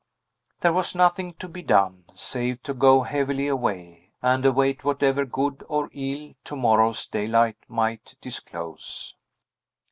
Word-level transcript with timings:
There 0.61 0.73
was 0.73 0.95
nothing 0.95 1.35
to 1.35 1.47
be 1.47 1.61
done, 1.61 2.05
save 2.15 2.63
to 2.63 2.73
go 2.73 3.03
heavily 3.03 3.47
away, 3.47 4.13
and 4.19 4.43
await 4.43 4.83
whatever 4.83 5.25
good 5.25 5.63
or 5.69 5.91
ill 5.93 6.33
to 6.45 6.55
morrow's 6.55 7.05
daylight 7.05 7.59
might 7.69 8.15
disclose. 8.19 9.15